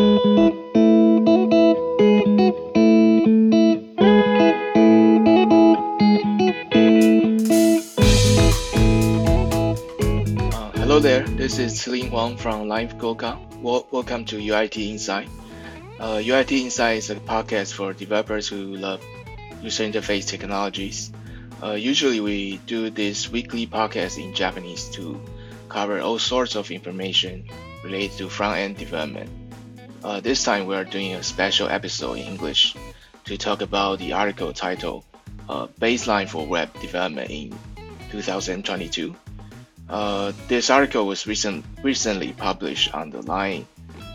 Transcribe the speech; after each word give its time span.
Uh, 0.00 0.06
hello 10.72 11.00
there, 11.00 11.24
this 11.36 11.58
is 11.58 11.78
Celine 11.78 12.08
Huang 12.08 12.38
from 12.38 12.66
Line 12.66 12.88
Fukuoka. 12.88 13.36
Welcome 13.60 14.24
to 14.24 14.36
UIT 14.38 14.90
Inside. 14.90 15.28
Uh, 15.98 16.16
UIT 16.16 16.62
Inside 16.62 16.92
is 16.92 17.10
a 17.10 17.16
podcast 17.16 17.74
for 17.74 17.92
developers 17.92 18.48
who 18.48 18.76
love 18.76 19.04
user 19.60 19.84
interface 19.84 20.26
technologies. 20.26 21.12
Uh, 21.62 21.72
usually, 21.72 22.20
we 22.20 22.56
do 22.66 22.88
this 22.88 23.30
weekly 23.30 23.66
podcast 23.66 24.16
in 24.16 24.32
Japanese 24.32 24.88
to 24.92 25.20
cover 25.68 26.00
all 26.00 26.18
sorts 26.18 26.56
of 26.56 26.70
information 26.70 27.44
related 27.84 28.16
to 28.16 28.30
front 28.30 28.56
end 28.56 28.78
development. 28.78 29.28
Uh, 30.02 30.20
this 30.20 30.42
time, 30.42 30.66
we 30.66 30.74
are 30.74 30.84
doing 30.84 31.14
a 31.14 31.22
special 31.22 31.68
episode 31.68 32.14
in 32.14 32.24
English 32.24 32.74
to 33.24 33.36
talk 33.36 33.60
about 33.60 33.98
the 33.98 34.12
article 34.14 34.52
titled 34.52 35.04
uh, 35.48 35.66
Baseline 35.78 36.28
for 36.28 36.46
Web 36.46 36.72
Development 36.80 37.30
in 37.30 37.54
2022. 38.10 39.14
Uh, 39.90 40.32
this 40.48 40.70
article 40.70 41.06
was 41.06 41.26
recent, 41.26 41.64
recently 41.82 42.32
published 42.32 42.94
on 42.94 43.10
the 43.10 43.20
Line 43.22 43.66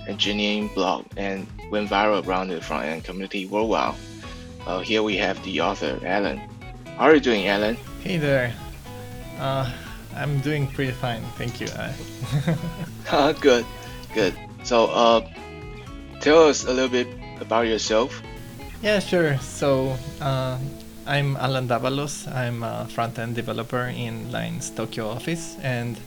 Engineering 0.07 0.69
blog 0.73 1.05
and 1.17 1.45
went 1.69 1.89
viral 1.89 2.25
around 2.25 2.47
the 2.47 2.61
front 2.61 2.85
end 2.85 3.03
community 3.03 3.45
worldwide. 3.45 3.95
Uh, 4.65 4.79
here 4.79 5.03
we 5.03 5.17
have 5.17 5.43
the 5.43 5.61
author, 5.61 5.99
Alan. 6.03 6.41
How 6.97 7.05
are 7.05 7.13
you 7.13 7.19
doing, 7.19 7.47
Alan? 7.47 7.77
Hey 8.01 8.17
there. 8.17 8.53
Uh, 9.37 9.71
I'm 10.15 10.39
doing 10.39 10.67
pretty 10.67 10.93
fine, 10.93 11.21
thank 11.37 11.61
you. 11.61 11.67
Uh, 11.67 13.33
good, 13.41 13.65
good. 14.13 14.33
So, 14.63 14.85
uh, 14.87 15.27
tell 16.21 16.47
us 16.49 16.65
a 16.65 16.73
little 16.73 16.89
bit 16.89 17.07
about 17.39 17.67
yourself. 17.67 18.21
yeah, 18.81 18.99
sure. 18.99 19.37
So, 19.39 19.95
uh, 20.21 20.57
I'm 21.07 21.35
Alan 21.37 21.67
Davalos. 21.67 22.27
I'm 22.33 22.63
a 22.63 22.87
front-end 22.89 23.35
developer 23.35 23.85
in 23.95 24.31
Line's 24.31 24.69
Tokyo 24.71 25.09
office, 25.09 25.55
and 25.61 25.97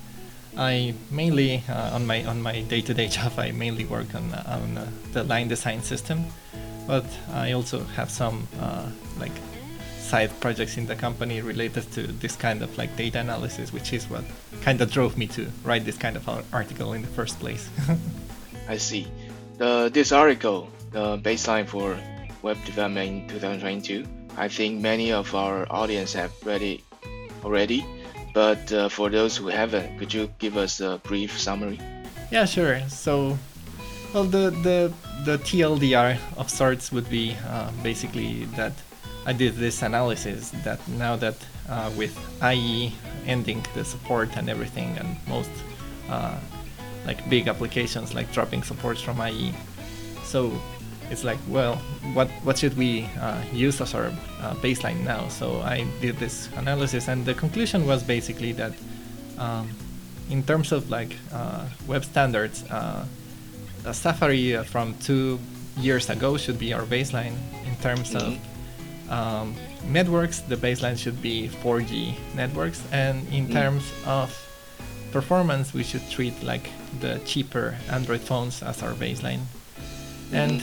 I 0.57 0.95
mainly 1.11 1.63
uh, 1.69 1.95
on 1.95 2.07
my 2.07 2.25
on 2.25 2.43
my 2.43 2.63
day-to-day 2.63 3.09
job 3.17 3.33
I 3.39 3.53
mainly 3.53 3.85
work 3.85 4.15
on 4.15 4.35
on 4.35 4.79
uh, 4.79 4.91
the 5.13 5.23
Line 5.23 5.49
design 5.49 5.83
system, 5.83 6.25
but 6.87 7.07
I 7.33 7.53
also 7.53 7.85
have 7.95 8.11
some 8.11 8.49
uh, 8.61 8.91
like 9.21 9.37
side 10.01 10.31
projects 10.41 10.77
in 10.79 10.87
the 10.87 10.97
company 10.97 11.43
related 11.43 11.93
to 11.93 12.03
this 12.07 12.35
kind 12.35 12.63
of 12.63 12.77
like 12.79 12.97
data 12.97 13.21
analysis, 13.21 13.73
which 13.73 13.93
is 13.93 14.11
what 14.11 14.25
kind 14.63 14.81
of 14.81 14.91
drove 14.91 15.17
me 15.17 15.27
to 15.29 15.47
write 15.65 15.85
this 15.85 15.99
kind 15.99 16.17
of 16.17 16.29
article 16.53 16.95
in 16.95 17.03
the 17.03 17.09
first 17.09 17.39
place. 17.39 17.69
I 18.69 18.79
see. 18.79 19.07
The 19.59 19.91
this 19.93 20.13
article, 20.13 20.69
the 20.93 21.19
baseline 21.19 21.67
for 21.67 21.99
web 22.43 22.57
development 22.65 23.09
in 23.09 23.29
2022. 23.29 24.07
I 24.37 24.47
think 24.47 24.81
many 24.81 25.11
of 25.11 25.35
our 25.35 25.67
audience 25.69 26.13
have 26.13 26.31
read 26.47 26.63
it 26.63 26.81
already, 27.45 27.85
but 28.33 28.73
uh, 28.73 28.89
for 28.89 29.11
those 29.11 29.37
who 29.37 29.49
haven't, 29.49 29.99
could 29.99 30.15
you 30.15 30.31
give 30.39 30.57
us 30.57 30.79
a 30.81 31.01
brief 31.03 31.39
summary? 31.41 31.81
Yeah, 32.31 32.45
sure. 32.45 32.79
So, 32.89 33.37
well, 34.15 34.25
the 34.25 34.51
the 34.63 34.93
the 35.25 35.39
TLDR 35.39 36.19
of 36.37 36.49
sorts 36.49 36.93
would 36.93 37.11
be 37.11 37.35
uh, 37.49 37.73
basically 37.83 38.45
that 38.55 38.75
I 39.27 39.33
did 39.33 39.57
this 39.57 39.83
analysis 39.83 40.51
that 40.63 40.79
now 40.87 41.17
that 41.17 41.35
uh, 41.69 41.91
with 41.99 42.15
IE 42.41 42.95
ending 43.27 43.67
the 43.75 43.85
support 43.85 44.37
and 44.37 44.49
everything, 44.49 44.97
and 44.99 45.17
most 45.27 45.51
uh, 46.09 46.39
like 47.09 47.19
big 47.31 47.49
applications 47.49 48.15
like 48.15 48.29
dropping 48.37 48.63
supports 48.71 49.01
from 49.07 49.17
IE, 49.21 49.53
so 50.25 50.53
it's 51.11 51.25
like, 51.25 51.39
well, 51.49 51.77
what 52.17 52.29
what 52.45 52.59
should 52.61 52.77
we 52.77 53.09
uh, 53.21 53.41
use 53.67 53.81
as 53.81 53.95
our 53.95 54.07
uh, 54.45 54.55
baseline 54.65 55.01
now? 55.05 55.29
So 55.29 55.47
I 55.75 55.87
did 56.01 56.15
this 56.19 56.49
analysis, 56.57 57.09
and 57.09 57.25
the 57.25 57.35
conclusion 57.35 57.87
was 57.87 58.03
basically 58.05 58.53
that. 58.61 58.73
Um, 59.39 59.69
in 60.31 60.43
terms 60.43 60.73
of 60.73 60.91
like 60.91 61.17
uh, 61.33 61.65
web 61.87 62.05
standards, 62.05 62.63
uh, 62.71 63.07
Safari 63.93 64.57
uh, 64.57 64.63
from 64.63 64.93
two 65.01 65.39
years 65.81 66.11
ago 66.11 66.37
should 66.37 66.59
be 66.59 66.75
our 66.77 66.85
baseline. 66.85 67.33
In 67.65 67.75
terms 67.81 68.15
of 68.15 68.37
um, 69.09 69.55
networks, 69.87 70.41
the 70.41 70.57
baseline 70.57 70.99
should 70.99 71.23
be 71.23 71.49
4G 71.63 72.13
networks, 72.35 72.83
and 72.93 73.25
in 73.33 73.47
Mm. 73.49 73.53
terms 73.53 73.85
of 74.05 74.29
performance, 75.13 75.73
we 75.75 75.83
should 75.83 76.09
treat 76.11 76.43
like 76.43 76.71
the 77.01 77.21
cheaper 77.25 77.77
Android 77.91 78.21
phones 78.21 78.63
as 78.63 78.83
our 78.83 78.93
baseline. 78.95 79.41
And 80.33 80.63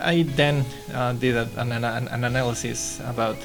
I 0.00 0.22
then 0.36 0.64
uh, 0.94 1.12
did 1.14 1.36
a, 1.36 1.48
an, 1.56 1.72
an, 1.72 1.84
an 1.84 2.24
analysis 2.24 3.00
about 3.06 3.36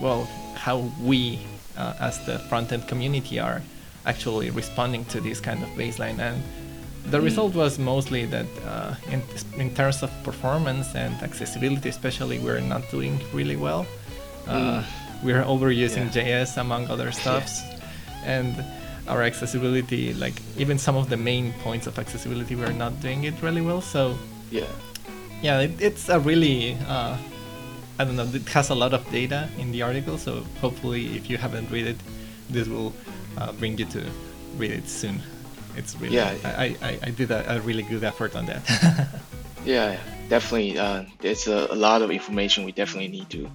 well 0.00 0.28
how 0.54 0.90
we 1.02 1.38
uh, 1.76 1.92
as 2.00 2.24
the 2.26 2.38
front 2.48 2.72
end 2.72 2.86
community 2.88 3.38
are 3.38 3.62
actually 4.06 4.50
responding 4.50 5.04
to 5.06 5.20
this 5.20 5.40
kind 5.40 5.62
of 5.62 5.68
baseline 5.70 6.18
and 6.18 6.42
the 7.10 7.18
Mm. 7.18 7.24
result 7.24 7.54
was 7.54 7.78
mostly 7.78 8.24
that 8.26 8.46
uh, 8.66 8.94
in, 9.12 9.22
in 9.60 9.72
terms 9.74 10.02
of 10.02 10.10
performance 10.24 10.94
and 10.94 11.14
accessibility 11.22 11.88
especially 11.88 12.38
we're 12.38 12.60
not 12.60 12.82
doing 12.90 13.20
really 13.32 13.56
well 13.56 13.86
uh, 14.48 14.82
we're 15.22 15.44
overusing 15.44 16.06
Yeah. 16.14 16.42
js 16.44 16.56
among 16.56 16.88
other 16.88 17.12
stuffs 17.20 17.62
and 18.24 18.54
our 19.08 19.22
accessibility 19.22 20.12
like 20.14 20.34
even 20.56 20.78
some 20.78 20.96
of 20.96 21.08
the 21.08 21.16
main 21.16 21.52
points 21.64 21.86
of 21.86 21.98
accessibility 21.98 22.54
we're 22.56 22.72
not 22.72 22.92
doing 23.00 23.24
it 23.24 23.34
really 23.42 23.60
well 23.60 23.80
so 23.80 24.16
Yeah. 24.50 24.64
yeah 25.42 25.60
it, 25.60 25.80
it's 25.80 26.08
a 26.08 26.18
really 26.20 26.76
uh, 26.88 27.16
i 27.98 28.04
don't 28.04 28.16
know 28.16 28.24
it 28.32 28.48
has 28.48 28.70
a 28.70 28.74
lot 28.74 28.92
of 28.94 29.02
data 29.10 29.48
in 29.58 29.72
the 29.72 29.82
article 29.82 30.18
so 30.18 30.42
hopefully 30.60 31.16
if 31.16 31.30
you 31.30 31.36
haven't 31.38 31.70
read 31.70 31.86
it 31.86 31.96
this 32.50 32.68
will 32.68 32.92
uh, 33.38 33.52
bring 33.52 33.78
you 33.78 33.86
to 33.86 34.02
read 34.58 34.70
it 34.72 34.88
soon 34.88 35.20
it's 35.76 35.94
really 36.00 36.16
Yeah. 36.16 36.34
I, 36.44 36.76
I, 36.82 36.98
I 37.08 37.10
did 37.10 37.30
a, 37.30 37.56
a 37.56 37.60
really 37.60 37.82
good 37.82 38.04
effort 38.04 38.34
on 38.36 38.46
that 38.46 38.62
Yeah, 39.66 39.98
definitely. 40.28 40.78
Uh, 40.78 41.02
there's 41.18 41.48
a, 41.48 41.66
a 41.72 41.74
lot 41.74 42.00
of 42.00 42.12
information 42.12 42.64
we 42.64 42.70
definitely 42.70 43.08
need 43.08 43.28
to. 43.30 43.50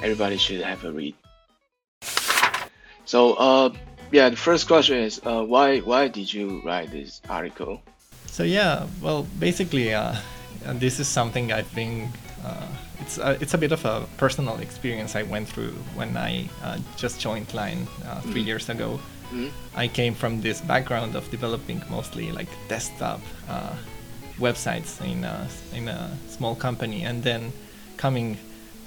Everybody 0.00 0.36
should 0.36 0.60
have 0.62 0.84
a 0.84 0.92
read. 0.92 1.16
So, 3.04 3.34
uh, 3.34 3.70
yeah, 4.12 4.28
the 4.30 4.36
first 4.36 4.66
question 4.66 4.98
is, 4.98 5.20
uh, 5.24 5.42
why 5.44 5.78
why 5.80 6.08
did 6.08 6.32
you 6.32 6.60
write 6.64 6.90
this 6.90 7.20
article? 7.28 7.80
So 8.26 8.42
yeah, 8.42 8.86
well, 9.02 9.26
basically, 9.38 9.94
uh, 9.94 10.14
uh, 10.66 10.72
this 10.74 11.00
is 11.00 11.08
something 11.08 11.52
I 11.52 11.62
think 11.62 12.08
uh, 12.44 12.66
it's 13.00 13.18
a, 13.18 13.36
it's 13.40 13.54
a 13.54 13.58
bit 13.58 13.72
of 13.72 13.84
a 13.84 14.06
personal 14.16 14.56
experience 14.58 15.16
I 15.16 15.22
went 15.22 15.48
through 15.48 15.74
when 15.94 16.16
I 16.16 16.48
uh, 16.62 16.78
just 16.96 17.20
joined 17.20 17.52
Line 17.54 17.86
uh, 18.06 18.20
three 18.20 18.42
Mhm. 18.42 18.46
years 18.46 18.68
ago. 18.68 19.00
Mhm. 19.32 19.50
I 19.76 19.88
came 19.88 20.14
from 20.14 20.40
this 20.40 20.60
background 20.60 21.14
of 21.16 21.30
developing 21.30 21.82
mostly 21.90 22.32
like 22.32 22.48
desktop 22.68 23.20
uh, 23.48 23.74
websites 24.40 25.00
in 25.04 25.24
a, 25.24 25.48
in 25.74 25.88
a 25.88 26.10
small 26.28 26.54
company, 26.54 27.04
and 27.04 27.22
then 27.22 27.52
coming 27.96 28.36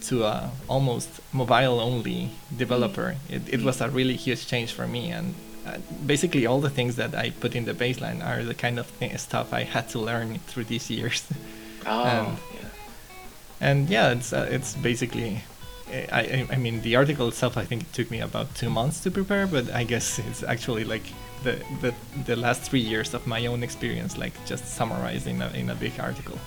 to 0.01 0.23
a 0.23 0.51
almost 0.67 1.09
mobile-only 1.33 2.29
developer. 2.57 3.15
It, 3.29 3.41
it 3.47 3.61
was 3.63 3.81
a 3.81 3.89
really 3.89 4.15
huge 4.15 4.47
change 4.47 4.71
for 4.73 4.87
me, 4.87 5.11
and 5.11 5.33
uh, 5.67 5.77
basically 6.05 6.45
all 6.45 6.59
the 6.61 6.69
things 6.69 6.95
that 6.95 7.13
I 7.15 7.29
put 7.31 7.55
in 7.55 7.65
the 7.65 7.73
baseline 7.73 8.25
are 8.25 8.43
the 8.43 8.53
kind 8.55 8.79
of 8.79 8.87
thi- 8.87 9.15
stuff 9.17 9.53
I 9.53 9.63
had 9.63 9.89
to 9.89 9.99
learn 9.99 10.39
through 10.47 10.65
these 10.65 10.89
years. 10.89 11.23
Oh, 11.83 12.03
And- 12.05 12.37
yeah. 12.53 12.69
and 13.59 13.89
yeah, 13.89 14.11
it's 14.11 14.33
uh, 14.33 14.47
it's 14.51 14.75
basically. 14.75 15.41
I, 16.11 16.21
I, 16.21 16.47
I 16.53 16.55
mean, 16.57 16.81
the 16.83 16.95
article 16.95 17.27
itself, 17.27 17.57
I 17.57 17.65
think 17.65 17.81
it 17.81 17.91
took 17.93 18.09
me 18.11 18.21
about 18.21 18.55
two 18.55 18.69
months 18.69 19.01
to 19.01 19.11
prepare, 19.11 19.45
but 19.45 19.69
I 19.73 19.83
guess 19.83 20.19
it's 20.19 20.41
actually 20.41 20.85
like 20.85 21.03
the, 21.43 21.59
the, 21.81 21.93
the 22.25 22.35
last 22.37 22.61
three 22.61 22.79
years 22.79 23.13
of 23.13 23.27
my 23.27 23.45
own 23.47 23.61
experience, 23.61 24.17
like 24.17 24.31
just 24.45 24.65
summarized 24.77 25.27
in 25.27 25.41
a, 25.41 25.49
in 25.49 25.69
a 25.69 25.75
big 25.75 25.99
article. 25.99 26.37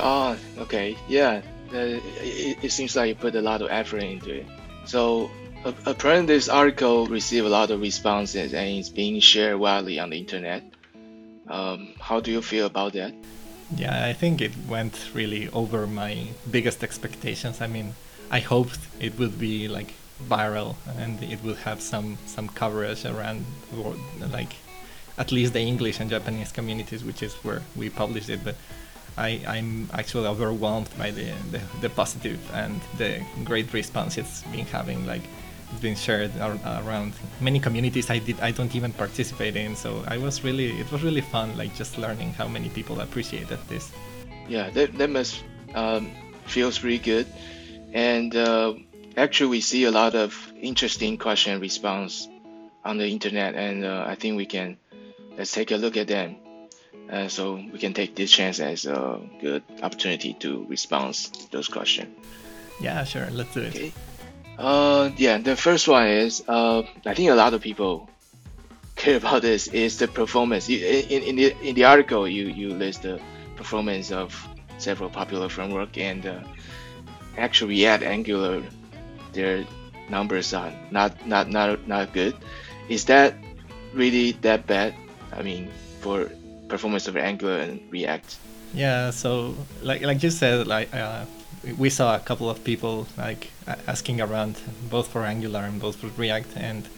Oh, 0.00 0.36
okay. 0.58 0.96
Yeah. 1.08 1.42
Uh, 1.72 2.00
it, 2.20 2.58
it 2.62 2.72
seems 2.72 2.94
like 2.94 3.08
you 3.08 3.14
put 3.14 3.34
a 3.34 3.42
lot 3.42 3.62
of 3.62 3.68
effort 3.70 4.02
into 4.02 4.32
it. 4.32 4.46
So, 4.84 5.30
apparently, 5.86 6.34
this 6.34 6.48
article 6.48 7.06
received 7.06 7.46
a 7.46 7.48
lot 7.48 7.70
of 7.70 7.80
responses 7.80 8.52
and 8.52 8.78
it's 8.78 8.90
being 8.90 9.20
shared 9.20 9.58
widely 9.58 9.98
on 9.98 10.10
the 10.10 10.18
internet. 10.18 10.62
Um, 11.48 11.94
how 12.00 12.20
do 12.20 12.30
you 12.30 12.42
feel 12.42 12.66
about 12.66 12.92
that? 12.94 13.14
yeah, 13.76 14.06
I 14.06 14.12
think 14.12 14.40
it 14.40 14.52
went 14.68 15.10
really 15.14 15.48
over 15.50 15.86
my 15.86 16.28
biggest 16.50 16.82
expectations. 16.84 17.60
I 17.60 17.66
mean, 17.66 17.94
I 18.30 18.40
hoped 18.40 18.78
it 19.00 19.18
would 19.18 19.38
be 19.38 19.68
like 19.68 19.94
viral 20.22 20.76
and 20.96 21.22
it 21.22 21.42
would 21.42 21.56
have 21.58 21.80
some 21.80 22.18
some 22.26 22.48
coverage 22.48 23.04
around 23.04 23.44
wor- 23.74 23.96
like 24.30 24.54
at 25.18 25.32
least 25.32 25.52
the 25.52 25.60
English 25.60 26.00
and 26.00 26.10
Japanese 26.10 26.52
communities, 26.52 27.04
which 27.04 27.22
is 27.22 27.34
where 27.44 27.62
we 27.76 27.90
published 27.90 28.28
it. 28.28 28.44
But 28.44 28.56
I, 29.16 29.40
I'm 29.46 29.88
actually 29.92 30.26
overwhelmed 30.26 30.88
by 30.98 31.10
the, 31.10 31.32
the, 31.50 31.60
the 31.80 31.90
positive 31.90 32.40
and 32.52 32.80
the 32.98 33.24
great 33.44 33.72
response 33.72 34.18
it's 34.18 34.42
been 34.44 34.66
having. 34.66 35.06
Like 35.06 35.22
it's 35.70 35.80
been 35.80 35.96
shared 35.96 36.30
around 36.36 37.14
many 37.40 37.60
communities 37.60 38.10
I 38.10 38.18
did 38.18 38.40
I 38.40 38.50
don't 38.50 38.74
even 38.74 38.92
participate 38.92 39.56
in. 39.56 39.76
So 39.76 40.04
I 40.06 40.18
was 40.18 40.42
really 40.44 40.70
it 40.80 40.90
was 40.90 41.02
really 41.02 41.20
fun, 41.20 41.56
like 41.56 41.74
just 41.74 41.98
learning 41.98 42.32
how 42.34 42.48
many 42.48 42.68
people 42.68 43.00
appreciated 43.00 43.58
this. 43.68 43.92
Yeah, 44.48 44.70
that 44.70 44.98
that 44.98 45.10
must 45.10 45.42
um, 45.74 46.10
feels 46.46 46.82
really 46.82 46.98
good, 46.98 47.26
and 47.92 48.34
uh, 48.36 48.74
actually 49.16 49.50
we 49.50 49.60
see 49.60 49.84
a 49.84 49.90
lot 49.90 50.14
of 50.14 50.52
interesting 50.60 51.18
question 51.18 51.54
and 51.54 51.62
response 51.62 52.28
on 52.84 52.98
the 52.98 53.08
internet, 53.08 53.54
and 53.54 53.84
uh, 53.84 54.04
I 54.06 54.14
think 54.14 54.36
we 54.36 54.46
can 54.46 54.76
let's 55.38 55.52
take 55.52 55.70
a 55.70 55.76
look 55.76 55.96
at 55.96 56.08
them. 56.08 56.36
Uh, 57.10 57.28
so 57.28 57.54
we 57.54 57.78
can 57.78 57.92
take 57.92 58.14
this 58.16 58.30
chance 58.30 58.60
as 58.60 58.86
a 58.86 59.20
good 59.40 59.62
opportunity 59.82 60.34
to 60.34 60.64
respond 60.68 61.14
to 61.14 61.50
those 61.52 61.68
questions. 61.68 62.08
Yeah, 62.80 63.04
sure. 63.04 63.28
Let's 63.30 63.52
do 63.52 63.60
it. 63.60 63.74
Okay. 63.74 63.92
Uh, 64.56 65.10
yeah, 65.16 65.38
the 65.38 65.56
first 65.56 65.88
one 65.88 66.06
is 66.06 66.42
uh, 66.48 66.82
I 67.04 67.14
think 67.14 67.30
a 67.30 67.34
lot 67.34 67.54
of 67.54 67.60
people 67.60 68.08
care 68.96 69.16
about 69.16 69.42
this 69.42 69.66
is 69.68 69.98
the 69.98 70.08
performance. 70.08 70.68
In, 70.68 71.22
in 71.22 71.36
the 71.36 71.54
in 71.62 71.74
the 71.74 71.84
article, 71.84 72.26
you 72.26 72.48
you 72.48 72.70
list 72.70 73.02
the 73.02 73.20
performance 73.56 74.10
of 74.12 74.34
several 74.78 75.10
popular 75.10 75.48
framework 75.48 75.98
and 75.98 76.26
uh, 76.26 76.40
actually 77.36 77.86
at 77.86 78.02
Angular, 78.02 78.62
their 79.32 79.66
numbers 80.08 80.54
are 80.54 80.72
not 80.90 81.26
not 81.26 81.50
not 81.50 81.86
not 81.86 82.12
good. 82.12 82.36
Is 82.88 83.06
that 83.06 83.34
really 83.92 84.32
that 84.42 84.66
bad? 84.66 84.94
I 85.32 85.42
mean, 85.42 85.70
for 86.00 86.30
performance 86.68 87.08
of 87.08 87.16
Angular 87.16 87.58
and 87.58 87.80
React. 87.90 88.36
Yeah, 88.74 89.10
so 89.10 89.54
like 89.82 90.02
like 90.02 90.22
you 90.22 90.30
said, 90.30 90.66
like 90.66 90.92
uh, 90.94 91.24
we 91.78 91.90
saw 91.90 92.16
a 92.16 92.18
couple 92.18 92.50
of 92.50 92.62
people 92.64 93.06
like 93.16 93.50
asking 93.86 94.20
around 94.20 94.60
both 94.90 95.08
for 95.08 95.24
Angular 95.24 95.60
and 95.60 95.80
both 95.80 95.96
for 95.96 96.08
React, 96.20 96.56
and 96.56 96.88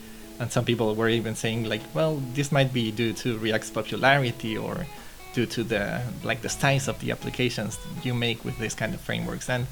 and 0.40 0.50
some 0.50 0.64
people 0.64 0.94
were 0.94 1.08
even 1.08 1.34
saying 1.34 1.64
like, 1.64 1.82
well, 1.94 2.22
this 2.34 2.50
might 2.50 2.72
be 2.72 2.90
due 2.90 3.12
to 3.14 3.38
React's 3.38 3.70
popularity 3.70 4.56
or 4.56 4.86
due 5.34 5.46
to 5.46 5.62
the 5.62 6.00
like 6.24 6.40
the 6.40 6.48
size 6.48 6.88
of 6.88 6.98
the 7.00 7.10
applications 7.10 7.78
you 8.02 8.14
make 8.14 8.44
with 8.44 8.58
this 8.58 8.74
kind 8.74 8.94
of 8.94 9.00
frameworks 9.00 9.50
and 9.50 9.66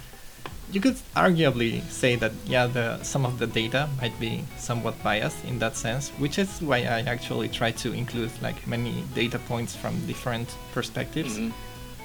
you 0.72 0.80
could 0.80 0.96
arguably 1.14 1.82
say 1.88 2.16
that 2.16 2.32
yeah 2.46 2.66
the 2.66 3.02
some 3.02 3.24
of 3.24 3.38
the 3.38 3.46
data 3.46 3.88
might 4.00 4.18
be 4.18 4.44
somewhat 4.56 5.00
biased 5.02 5.44
in 5.44 5.58
that 5.58 5.76
sense 5.76 6.10
which 6.18 6.38
is 6.38 6.60
why 6.60 6.78
i 6.78 7.00
actually 7.06 7.48
try 7.48 7.70
to 7.70 7.92
include 7.92 8.30
like 8.42 8.66
many 8.66 9.04
data 9.14 9.38
points 9.38 9.76
from 9.76 9.94
different 10.06 10.48
perspectives 10.72 11.38
mm-hmm. 11.38 11.52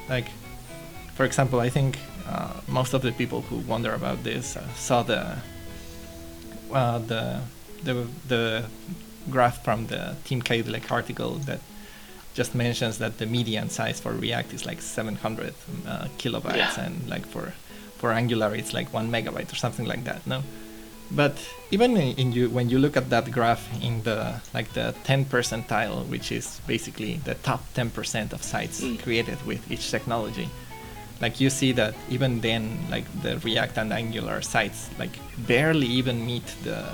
like 0.09 0.27
for 1.15 1.25
example 1.25 1.59
i 1.59 1.69
think 1.69 1.97
uh, 2.27 2.53
most 2.67 2.94
of 2.94 3.01
the 3.01 3.11
people 3.13 3.41
who 3.41 3.57
wonder 3.59 3.94
about 3.94 4.23
this 4.23 4.56
uh, 4.56 4.67
saw 4.75 5.01
the 5.01 5.35
uh, 6.73 7.00
the 7.00 7.41
the 7.83 8.07
the 8.27 8.65
graph 9.29 9.63
from 9.63 9.88
the 9.88 10.15
Tim 10.25 10.41
Kadlec 10.41 10.91
article 10.91 11.35
that 11.45 11.59
just 12.33 12.56
mentions 12.56 13.00
that 13.00 13.17
the 13.17 13.25
median 13.25 13.69
size 13.69 14.00
for 14.00 14.13
React 14.13 14.53
is 14.53 14.65
like 14.65 14.81
700 14.81 15.53
uh, 15.88 16.07
kilobytes, 16.17 16.77
yeah. 16.77 16.85
and 16.85 17.09
like 17.09 17.25
for 17.25 17.53
for 18.00 18.12
Angular 18.12 18.56
it's 18.56 18.74
like 18.74 18.94
one 18.94 19.12
megabyte 19.12 19.51
or 19.51 19.56
something 19.56 19.86
like 19.86 20.04
that. 20.06 20.25
No, 20.25 20.44
but 21.12 21.36
even 21.72 21.98
in, 21.98 22.31
you 22.31 22.50
when 22.50 22.69
you 22.69 22.80
look 22.80 22.96
at 22.98 23.10
that 23.10 23.31
graph 23.31 23.68
in 23.84 24.04
the 24.04 24.42
like 24.54 24.74
the 24.74 24.96
10 25.04 25.25
percentile, 25.25 26.07
which 26.07 26.31
is 26.31 26.62
basically 26.68 27.18
the 27.25 27.36
top 27.36 27.62
10% 27.74 28.34
of 28.34 28.44
sites 28.44 28.81
mm. 28.81 29.01
created 29.04 29.38
with 29.46 29.72
each 29.72 29.92
technology, 29.92 30.50
like 31.22 31.40
you 31.40 31.50
see 31.50 31.72
that 31.74 31.96
even 32.10 32.42
then 32.42 32.78
like 32.90 33.06
the 33.22 33.38
React 33.40 33.78
and 33.78 33.94
Angular 33.94 34.42
sites 34.42 34.90
like 35.00 35.19
barely 35.48 35.88
even 35.88 36.25
meet 36.25 36.45
the 36.63 36.86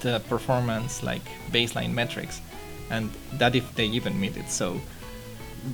the 0.00 0.20
performance 0.28 1.02
like 1.02 1.22
baseline 1.50 1.92
metrics 1.92 2.40
and 2.90 3.10
that 3.32 3.54
if 3.54 3.74
they 3.74 3.86
even 3.86 4.18
meet 4.20 4.36
it 4.36 4.50
so 4.50 4.80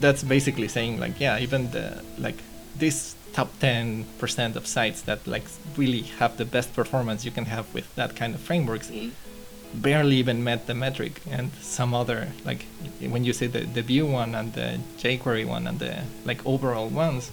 that's 0.00 0.22
basically 0.22 0.68
saying 0.68 0.98
like 0.98 1.18
yeah 1.20 1.38
even 1.38 1.70
the 1.72 2.02
like 2.18 2.36
this 2.76 3.16
top 3.32 3.50
10% 3.60 4.56
of 4.56 4.66
sites 4.66 5.02
that 5.02 5.26
like 5.26 5.44
really 5.76 6.02
have 6.02 6.36
the 6.36 6.44
best 6.44 6.74
performance 6.74 7.24
you 7.24 7.30
can 7.30 7.46
have 7.46 7.72
with 7.74 7.94
that 7.94 8.14
kind 8.14 8.34
of 8.34 8.40
frameworks 8.40 8.90
mm-hmm. 8.90 9.10
barely 9.80 10.16
even 10.16 10.44
met 10.44 10.66
the 10.66 10.74
metric 10.74 11.20
and 11.30 11.50
some 11.60 11.94
other 11.94 12.28
like 12.44 12.66
when 13.00 13.24
you 13.24 13.32
say 13.32 13.46
the, 13.46 13.60
the 13.60 13.82
vue 13.82 14.06
one 14.06 14.34
and 14.34 14.52
the 14.52 14.78
jquery 14.98 15.46
one 15.46 15.66
and 15.66 15.78
the 15.78 16.02
like 16.24 16.44
overall 16.44 16.88
ones 16.88 17.30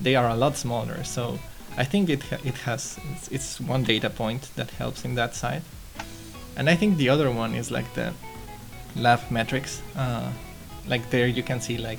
they 0.00 0.14
are 0.14 0.28
a 0.28 0.36
lot 0.36 0.56
smaller. 0.56 1.02
So 1.04 1.38
i 1.78 1.84
think 1.84 2.08
it 2.08 2.22
it 2.44 2.54
has 2.64 2.98
it's, 3.12 3.28
it's 3.28 3.60
one 3.60 3.82
data 3.84 4.08
point 4.08 4.50
that 4.56 4.70
helps 4.70 5.04
in 5.04 5.14
that 5.14 5.34
side. 5.34 5.62
And 6.56 6.70
i 6.70 6.76
think 6.76 6.96
the 6.96 7.08
other 7.08 7.30
one 7.30 7.54
is 7.54 7.70
like 7.70 7.92
the 7.94 8.12
lab 8.94 9.20
metrics. 9.30 9.82
Uh, 9.96 10.32
like 10.88 11.10
there 11.10 11.26
you 11.26 11.42
can 11.42 11.60
see 11.60 11.78
like 11.78 11.98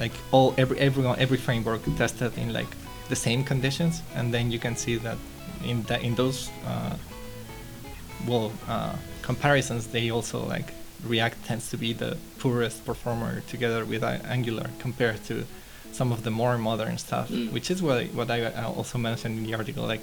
like 0.00 0.12
all 0.32 0.54
every 0.56 0.78
everyone 0.78 1.18
every 1.18 1.36
framework 1.36 1.82
tested 1.96 2.36
in 2.38 2.52
like 2.52 2.68
the 3.08 3.16
same 3.16 3.44
conditions 3.44 4.02
and 4.16 4.32
then 4.34 4.50
you 4.50 4.58
can 4.58 4.74
see 4.74 4.96
that 4.96 5.18
in 5.64 5.82
that 5.84 6.02
in 6.02 6.14
those 6.14 6.50
uh, 6.66 6.96
well 8.26 8.50
uh, 8.68 8.94
comparisons 9.22 9.86
they 9.88 10.10
also 10.10 10.44
like 10.46 10.72
react 11.04 11.44
tends 11.44 11.70
to 11.70 11.76
be 11.76 11.92
the 11.92 12.16
poorest 12.38 12.84
performer 12.84 13.40
together 13.48 13.84
with 13.84 14.02
uh, 14.02 14.18
angular 14.24 14.70
compared 14.78 15.22
to 15.24 15.44
some 15.92 16.12
of 16.12 16.22
the 16.24 16.30
more 16.30 16.56
modern 16.56 16.96
stuff 16.98 17.28
mm. 17.28 17.50
which 17.52 17.70
is 17.70 17.82
what, 17.82 18.06
what 18.08 18.30
i 18.30 18.64
also 18.64 18.96
mentioned 18.98 19.38
in 19.38 19.44
the 19.44 19.54
article 19.54 19.84
like 19.84 20.02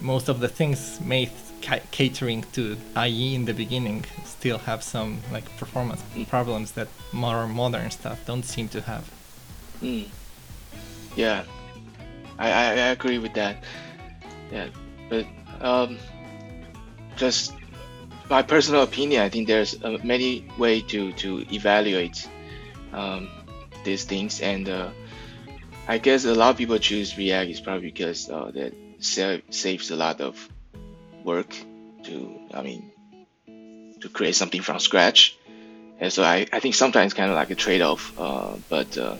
most 0.00 0.28
of 0.28 0.40
the 0.40 0.48
things 0.48 1.00
made 1.00 1.30
ca- 1.62 1.80
catering 1.90 2.44
to 2.52 2.76
IE 2.96 3.34
in 3.34 3.44
the 3.44 3.54
beginning 3.54 4.04
still 4.24 4.58
have 4.58 4.82
some 4.82 5.18
like 5.32 5.44
performance 5.56 6.02
mm. 6.14 6.26
problems 6.28 6.72
that 6.72 6.88
more 7.12 7.46
modern 7.46 7.90
stuff 7.90 8.24
don't 8.26 8.44
seem 8.44 8.68
to 8.68 8.80
have. 8.80 9.10
Mm. 9.82 10.08
Yeah, 11.16 11.44
I, 12.38 12.50
I, 12.50 12.64
I 12.64 12.88
agree 12.96 13.18
with 13.18 13.34
that. 13.34 13.64
Yeah, 14.52 14.68
but 15.08 15.26
um, 15.60 15.98
just 17.16 17.54
my 18.30 18.42
personal 18.42 18.82
opinion, 18.82 19.22
I 19.22 19.28
think 19.28 19.48
there's 19.48 19.82
uh, 19.82 19.98
many 20.04 20.46
way 20.58 20.80
to 20.82 21.12
to 21.12 21.44
evaluate 21.52 22.28
um, 22.92 23.28
these 23.84 24.04
things, 24.04 24.40
and 24.40 24.68
uh, 24.68 24.90
I 25.88 25.98
guess 25.98 26.24
a 26.24 26.34
lot 26.34 26.50
of 26.50 26.56
people 26.56 26.78
choose 26.78 27.16
React 27.16 27.50
is 27.50 27.60
probably 27.60 27.90
because 27.90 28.28
uh, 28.30 28.50
that 28.54 28.74
saves 29.00 29.90
a 29.90 29.96
lot 29.96 30.20
of 30.20 30.48
work 31.28 31.50
to, 32.06 32.14
I 32.58 32.60
mean, 32.62 32.82
to 34.00 34.08
create 34.08 34.34
something 34.34 34.62
from 34.62 34.78
scratch. 34.80 35.36
And 36.00 36.10
so 36.12 36.22
I, 36.22 36.46
I 36.56 36.58
think 36.60 36.74
sometimes 36.74 37.12
kind 37.12 37.30
of 37.30 37.36
like 37.36 37.50
a 37.50 37.58
trade-off. 37.64 38.02
Uh, 38.16 38.56
but 38.68 38.96
uh, 38.96 39.16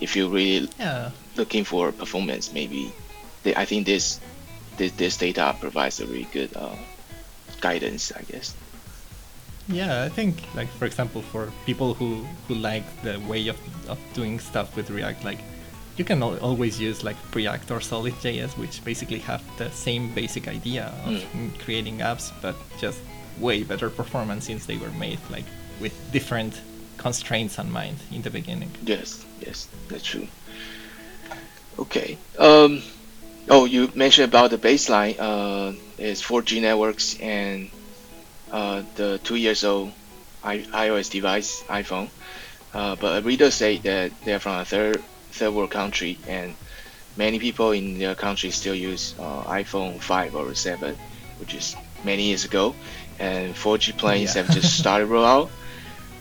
if 0.00 0.16
you're 0.16 0.32
really 0.32 0.68
yeah. 0.78 1.10
looking 1.36 1.64
for 1.64 1.92
performance, 1.92 2.52
maybe 2.52 2.92
they, 3.42 3.54
I 3.54 3.64
think 3.66 3.86
this, 3.86 4.20
this 4.78 4.92
this 4.92 5.14
data 5.18 5.54
provides 5.60 6.00
a 6.00 6.06
really 6.06 6.28
good 6.32 6.50
uh, 6.56 6.76
guidance, 7.60 8.12
I 8.16 8.22
guess. 8.22 8.54
Yeah, 9.68 10.04
I 10.04 10.08
think 10.08 10.34
like 10.54 10.68
for 10.78 10.86
example, 10.86 11.22
for 11.22 11.52
people 11.66 11.94
who 11.94 12.24
who 12.48 12.54
like 12.54 12.86
the 13.02 13.20
way 13.30 13.48
of, 13.48 13.58
of 13.88 13.98
doing 14.14 14.40
stuff 14.40 14.76
with 14.76 14.90
React, 14.90 15.24
like 15.24 15.38
you 15.96 16.04
can 16.04 16.22
always 16.22 16.80
use 16.80 17.04
like 17.04 17.16
Preact 17.30 17.70
or 17.70 17.80
Solid.js, 17.80 18.56
which 18.56 18.84
basically 18.84 19.18
have 19.20 19.42
the 19.58 19.70
same 19.70 20.12
basic 20.14 20.48
idea 20.48 20.92
of 21.04 21.14
mm. 21.14 21.58
creating 21.58 21.98
apps, 21.98 22.32
but 22.40 22.56
just 22.78 22.98
way 23.38 23.62
better 23.62 23.90
performance 23.90 24.46
since 24.46 24.66
they 24.66 24.76
were 24.76 24.90
made 24.90 25.18
like 25.30 25.44
with 25.80 25.94
different 26.12 26.60
constraints 26.96 27.58
on 27.58 27.70
mind 27.70 27.96
in 28.10 28.22
the 28.22 28.30
beginning. 28.30 28.70
Yes, 28.84 29.24
yes, 29.40 29.68
that's 29.88 30.04
true. 30.04 30.28
Okay. 31.78 32.16
Um, 32.38 32.82
oh, 33.48 33.64
you 33.64 33.90
mentioned 33.94 34.28
about 34.28 34.50
the 34.50 34.58
baseline 34.58 35.16
uh, 35.18 35.72
is 35.98 36.22
4G 36.22 36.62
networks 36.62 37.18
and 37.20 37.70
uh, 38.50 38.82
the 38.96 39.18
two 39.24 39.36
years 39.36 39.64
old 39.64 39.92
I- 40.44 40.58
iOS 40.58 41.10
device, 41.10 41.62
iPhone. 41.64 42.08
Uh, 42.74 42.96
but 42.96 43.18
a 43.18 43.20
reader 43.22 43.50
say 43.50 43.78
that 43.78 44.12
they're 44.24 44.38
from 44.38 44.60
a 44.60 44.64
third 44.64 45.02
third 45.32 45.52
world 45.52 45.70
country, 45.70 46.18
and 46.28 46.54
many 47.16 47.38
people 47.38 47.72
in 47.72 47.98
their 47.98 48.14
country 48.14 48.50
still 48.50 48.74
use 48.74 49.14
uh, 49.18 49.42
iPhone 49.44 50.00
5 50.00 50.36
or 50.36 50.54
7, 50.54 50.96
which 51.38 51.54
is 51.54 51.76
many 52.04 52.24
years 52.24 52.44
ago, 52.44 52.74
and 53.18 53.54
4G 53.54 53.96
planes 53.96 54.34
yeah. 54.34 54.42
have 54.42 54.54
just 54.54 54.78
started 54.78 55.06
roll 55.06 55.24
out, 55.24 55.50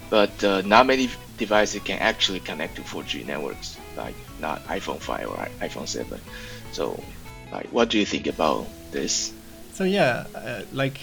but 0.09 0.43
uh, 0.43 0.61
not 0.61 0.85
many 0.85 1.09
devices 1.37 1.81
can 1.83 1.99
actually 1.99 2.39
connect 2.39 2.75
to 2.75 2.81
4G 2.81 3.25
networks, 3.25 3.77
like 3.97 4.15
not 4.39 4.65
iPhone 4.67 4.99
5 4.99 5.27
or 5.27 5.35
iPhone 5.59 5.87
7. 5.87 6.19
So, 6.71 7.01
like, 7.51 7.67
what 7.67 7.89
do 7.89 7.97
you 7.97 8.05
think 8.05 8.27
about 8.27 8.67
this? 8.91 9.33
So 9.73 9.83
yeah, 9.85 10.25
uh, 10.35 10.61
like 10.73 10.99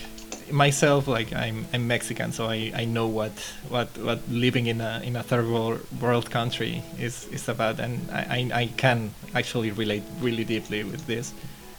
myself, 0.52 1.09
like 1.09 1.33
I'm 1.33 1.67
I'm 1.73 1.87
Mexican, 1.87 2.33
so 2.33 2.47
I, 2.47 2.73
I 2.75 2.85
know 2.85 3.07
what, 3.07 3.33
what 3.69 3.88
what 3.99 4.21
living 4.28 4.67
in 4.67 4.81
a 4.81 5.00
in 5.05 5.17
a 5.17 5.23
third 5.23 5.49
world, 5.49 5.81
world 6.00 6.31
country 6.31 6.83
is, 6.99 7.26
is 7.33 7.49
about, 7.49 7.81
and 7.81 8.11
I, 8.11 8.50
I 8.52 8.67
can 8.76 9.12
actually 9.35 9.71
relate 9.71 10.02
really 10.21 10.45
deeply 10.45 10.85
with 10.85 11.07
this. 11.07 11.33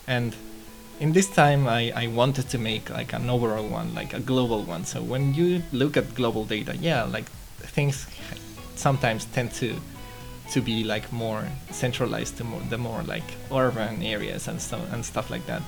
And 0.08 0.36
in 1.00 1.14
this 1.14 1.30
time 1.30 1.68
I, 1.68 1.92
I 1.96 2.08
wanted 2.08 2.50
to 2.50 2.58
make 2.58 2.90
like 2.90 3.14
an 3.14 3.30
overall 3.30 3.68
one 3.68 3.96
like 3.96 4.14
a 4.14 4.20
global 4.20 4.64
one 4.64 4.84
so 4.84 5.02
when 5.02 5.34
you 5.34 5.64
look 5.72 5.96
at 5.96 6.14
global 6.14 6.44
data 6.44 6.76
yeah 6.76 7.04
like 7.04 7.26
things 7.76 8.06
sometimes 8.76 9.26
tend 9.26 9.52
to 9.54 9.76
to 10.52 10.62
be 10.62 10.84
like 10.84 11.12
more 11.14 11.44
centralized 11.72 12.38
to 12.38 12.44
more 12.44 12.62
the 12.70 12.78
more 12.78 13.02
like 13.04 13.24
urban 13.52 14.04
areas 14.04 14.48
and 14.48 14.62
stuff 14.62 14.82
and 14.92 15.06
stuff 15.06 15.30
like 15.30 15.46
that 15.46 15.62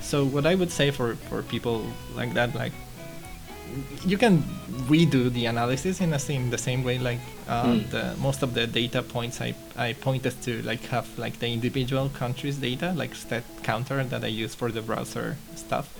so 0.00 0.24
what 0.24 0.46
i 0.46 0.54
would 0.54 0.70
say 0.70 0.90
for 0.90 1.14
for 1.28 1.42
people 1.42 1.84
like 2.14 2.32
that 2.34 2.54
like 2.54 2.72
you 4.04 4.16
can 4.16 4.42
redo 4.88 5.30
the 5.32 5.46
analysis 5.46 6.00
in 6.00 6.10
the 6.10 6.18
same 6.18 6.50
the 6.50 6.58
same 6.58 6.82
way 6.82 6.98
like 6.98 7.18
uh, 7.48 7.64
mm. 7.64 7.90
the, 7.90 8.14
most 8.18 8.42
of 8.42 8.54
the 8.54 8.66
data 8.66 9.02
points 9.02 9.40
I, 9.40 9.54
I 9.76 9.92
pointed 9.92 10.40
to 10.42 10.62
like 10.62 10.80
have 10.86 11.06
like 11.18 11.38
the 11.38 11.48
individual 11.48 12.08
countries 12.08 12.56
data 12.56 12.92
like 12.96 13.14
stat 13.14 13.44
counter 13.62 14.02
that 14.04 14.24
I 14.24 14.28
use 14.28 14.54
for 14.54 14.70
the 14.70 14.82
browser 14.82 15.36
stuff 15.54 15.94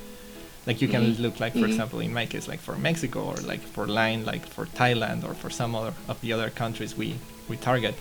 like 0.66 0.80
you 0.82 0.88
can 0.88 1.02
mm-hmm. 1.02 1.22
look 1.22 1.40
like 1.40 1.52
for 1.52 1.60
mm-hmm. 1.60 1.66
example 1.66 2.00
in 2.00 2.12
my 2.12 2.26
case 2.26 2.48
like 2.48 2.60
for 2.60 2.76
Mexico 2.76 3.24
or 3.24 3.36
like 3.36 3.60
for 3.60 3.86
line 3.86 4.24
like 4.24 4.46
for 4.46 4.66
Thailand 4.66 5.24
or 5.24 5.34
for 5.34 5.50
some 5.50 5.74
other 5.74 5.94
of 6.08 6.20
the 6.20 6.32
other 6.32 6.50
countries 6.50 6.96
we 6.96 7.16
we 7.48 7.56
target 7.56 7.94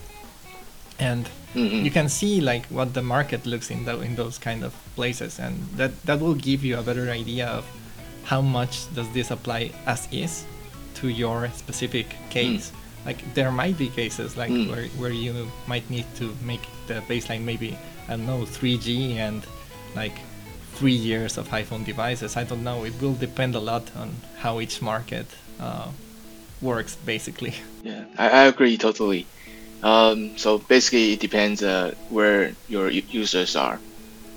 and 1.00 1.30
mm-hmm. 1.54 1.86
you 1.86 1.92
can 1.92 2.10
see 2.10 2.42
like 2.42 2.66
what 2.68 2.94
the 2.94 3.02
market 3.02 3.46
looks 3.46 3.70
in 3.70 3.86
the, 3.86 4.00
in 4.02 4.16
those 4.16 4.38
kind 4.38 4.64
of 4.64 4.74
places 4.96 5.40
and 5.40 5.60
that 5.76 5.92
that 6.04 6.20
will 6.20 6.36
give 6.36 6.64
you 6.64 6.78
a 6.78 6.82
better 6.82 7.10
idea 7.10 7.48
of 7.48 7.66
how 8.24 8.42
much 8.42 8.94
does 8.94 9.10
this 9.14 9.32
apply 9.32 9.72
as 9.86 10.08
is 10.12 10.46
to 10.96 11.08
your 11.10 11.50
specific 11.50 12.08
case. 12.30 12.72
Mm. 12.72 13.06
Like 13.06 13.34
there 13.36 13.52
might 13.52 13.78
be 13.78 13.90
cases 13.90 14.36
like 14.36 14.52
mm. 14.52 14.70
where, 14.70 14.86
where 15.00 15.12
you 15.12 15.50
might 15.68 15.90
need 15.90 16.06
to 16.16 16.36
make 16.44 16.68
the 16.88 16.96
baseline 17.08 17.44
maybe 17.44 17.78
I 18.08 18.12
don't 18.12 18.26
know 18.26 18.42
3G 18.42 19.16
and 19.16 19.46
like 19.96 20.18
three 20.78 20.92
years 20.92 21.38
of 21.38 21.50
iPhone 21.50 21.84
devices. 21.86 22.38
I 22.38 22.44
don't 22.44 22.64
know. 22.64 22.86
It 22.86 22.94
will 23.02 23.16
depend 23.16 23.56
a 23.56 23.60
lot 23.60 23.84
on 23.96 24.16
how 24.38 24.60
each 24.60 24.82
market 24.82 25.26
uh, 25.60 25.90
works, 26.62 26.96
basically. 26.96 27.56
Yeah, 27.84 28.06
I, 28.18 28.30
I 28.30 28.44
agree 28.46 28.78
totally. 28.78 29.26
Um, 29.84 30.38
so 30.38 30.58
basically, 30.58 31.14
it 31.14 31.20
depends 31.20 31.62
uh, 31.62 31.94
where 32.10 32.54
your 32.68 32.90
users 32.90 33.56
are. 33.56 33.80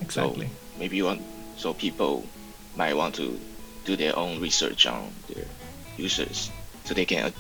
Exactly. 0.01 0.47
So 0.47 0.53
maybe 0.79 0.97
you 0.97 1.05
want 1.05 1.23
so 1.57 1.75
people 1.75 2.25
might 2.77 2.95
want 2.95 3.15
to 3.17 3.39
do 3.85 3.97
their 3.97 4.17
own 4.17 4.41
research 4.41 4.87
on 4.87 5.13
their 5.29 5.45
users 5.97 6.51
so 6.85 6.95
they 6.95 7.05
can 7.05 7.33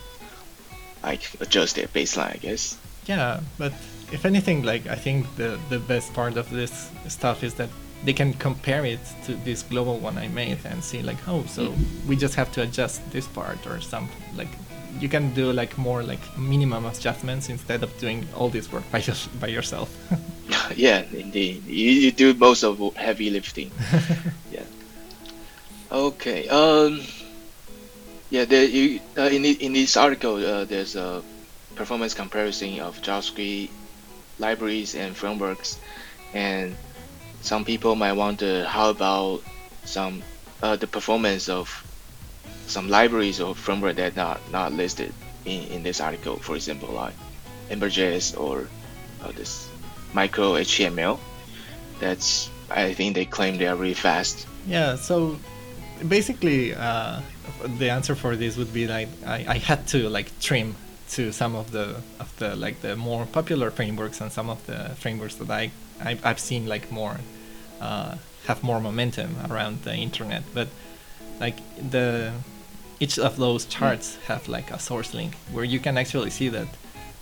like 1.02 1.23
adjust 1.40 1.76
their 1.76 1.87
baseline, 1.88 2.35
I 2.35 2.37
guess. 2.37 2.78
Yeah, 3.07 3.40
but 3.59 3.73
if 4.12 4.25
anything, 4.25 4.62
like 4.62 4.87
I 4.87 4.97
think 4.97 5.26
the 5.37 5.59
the 5.69 5.78
best 5.78 6.12
part 6.14 6.37
of 6.37 6.50
this 6.50 6.90
stuff 7.09 7.42
is 7.42 7.54
that 7.54 7.71
they 8.04 8.12
can 8.12 8.33
compare 8.35 8.85
it 8.85 9.00
to 9.25 9.35
this 9.45 9.62
global 9.62 9.99
one 9.99 10.16
I 10.16 10.28
made 10.28 10.59
and 10.64 10.83
see 10.83 11.02
like, 11.02 11.19
oh, 11.28 11.45
so 11.47 11.69
mm. 11.69 12.07
we 12.07 12.16
just 12.16 12.35
have 12.35 12.50
to 12.52 12.62
adjust 12.62 13.11
this 13.11 13.26
part 13.26 13.66
or 13.66 13.80
something. 13.80 14.23
Like 14.37 14.49
you 14.99 15.09
can 15.09 15.33
do 15.35 15.53
like 15.53 15.77
more 15.79 16.03
like 16.03 16.21
minimum 16.39 16.87
adjustments 16.87 17.49
instead 17.49 17.83
of 17.83 17.97
doing 17.99 18.27
all 18.35 18.49
this 18.49 18.71
work 18.73 18.85
by 18.91 19.01
just 19.01 19.29
by 19.41 19.47
yourself. 19.47 19.89
yeah, 20.77 21.03
indeed. 21.13 21.65
You, 21.67 21.91
you 21.93 22.13
do 22.13 22.35
most 22.35 22.63
of 22.65 22.79
heavy 22.97 23.31
lifting. 23.31 23.71
yeah. 24.53 24.65
Okay. 25.93 26.49
Um. 26.49 27.01
Yeah. 28.31 28.45
There. 28.45 28.65
You. 28.65 29.01
Uh, 29.17 29.23
in 29.23 29.43
the, 29.43 29.53
in 29.53 29.73
this 29.73 29.97
article, 29.97 30.37
uh, 30.37 30.65
there's 30.65 30.97
a 30.97 31.23
performance 31.75 32.15
comparison 32.15 32.81
of 32.81 33.01
JavaScript 33.01 33.71
libraries 34.39 34.95
and 34.95 35.17
frameworks, 35.17 35.79
and 36.35 36.75
some 37.43 37.65
people 37.65 37.95
might 37.95 38.13
wonder 38.13 38.65
how 38.65 38.91
about 38.91 39.43
some 39.85 40.23
uh, 40.63 40.77
the 40.77 40.87
performance 40.87 41.49
of 41.49 41.69
some 42.71 42.89
libraries 42.89 43.41
or 43.41 43.55
framework 43.55 43.97
that 43.97 44.17
not 44.17 44.41
not 44.50 44.73
listed 44.73 45.12
in, 45.45 45.65
in 45.69 45.83
this 45.83 46.00
article. 46.00 46.37
For 46.37 46.57
example, 46.57 46.91
like 46.95 47.15
Ember.js 47.71 48.39
or 48.39 48.69
uh, 49.23 49.33
this 49.33 49.69
micro 50.12 50.55
HTML. 50.55 51.19
That's 51.99 52.50
I 52.71 52.95
think 52.95 53.15
they 53.15 53.25
claim 53.25 53.59
they 53.59 53.67
are 53.67 53.77
really 53.77 53.95
fast. 53.95 54.47
Yeah. 54.67 54.97
So 54.97 55.39
basically, 56.07 56.75
uh, 56.75 57.21
the 57.79 57.91
answer 57.91 58.15
for 58.15 58.37
this 58.37 58.57
would 58.57 58.73
be 58.73 58.87
like 58.87 59.09
I, 59.27 59.45
I 59.49 59.59
had 59.59 59.87
to 59.89 60.09
like 60.09 60.39
trim 60.41 60.75
to 61.11 61.33
some 61.33 61.57
of 61.57 61.73
the 61.73 61.97
of 62.21 62.33
the 62.39 62.55
like 62.57 62.81
the 62.81 62.97
more 62.97 63.27
popular 63.27 63.71
frameworks 63.71 64.21
and 64.21 64.31
some 64.31 64.49
of 64.49 64.65
the 64.67 64.91
frameworks 64.97 65.35
that 65.37 65.50
I, 65.50 65.71
I 66.00 66.15
have 66.23 66.39
seen 66.39 66.67
like 66.67 66.91
more 66.91 67.17
uh, 67.81 68.17
have 68.47 68.62
more 68.62 68.81
momentum 68.81 69.37
around 69.50 69.83
the 69.83 69.95
internet. 69.95 70.43
But 70.55 70.69
like 71.41 71.57
the 71.91 72.33
each 73.00 73.19
of 73.19 73.37
those 73.37 73.64
charts 73.66 74.16
have 74.26 74.47
like 74.49 74.71
a 74.71 74.78
source 74.78 75.14
link 75.14 75.35
where 75.52 75.64
you 75.64 75.80
can 75.80 75.99
actually 75.99 76.30
see 76.30 76.49
that 76.49 76.69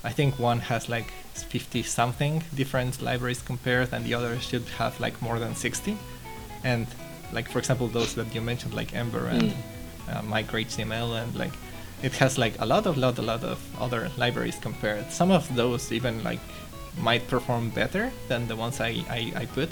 I 0.05 0.11
think 0.11 0.39
one 0.39 0.61
has 0.61 0.89
like 0.89 1.11
50 1.35 1.83
something 1.85 2.43
different 2.55 3.01
libraries 3.01 3.41
compared 3.43 3.93
and 3.93 4.05
the 4.05 4.15
other 4.15 4.39
should 4.41 4.67
have 4.77 4.99
like 5.01 5.21
more 5.23 5.39
than 5.39 5.55
60 5.55 5.97
and 6.65 6.87
like 7.33 7.49
for 7.49 7.59
example 7.59 7.89
those 7.89 8.15
that 8.15 8.35
you 8.35 8.41
mentioned 8.41 8.75
like 8.75 8.95
Ember 8.95 9.27
and 9.27 9.43
mm. 9.43 9.55
uh, 10.11 10.23
MicroHTML 10.23 11.23
and 11.23 11.35
like 11.37 11.53
it 12.03 12.13
has 12.15 12.39
like 12.39 12.55
a 12.61 12.67
lot 12.67 12.87
of 12.87 12.97
lot 12.97 13.19
a 13.19 13.23
lot 13.23 13.43
of 13.43 13.59
other 13.81 14.11
libraries 14.17 14.59
compared. 14.61 15.11
Some 15.11 15.31
of 15.31 15.53
those 15.55 15.91
even 15.93 16.23
like 16.23 16.41
might 17.01 17.27
perform 17.29 17.71
better 17.71 18.11
than 18.29 18.47
the 18.49 18.57
ones 18.57 18.81
I, 18.81 19.05
I, 19.11 19.33
I 19.37 19.47
put. 19.47 19.71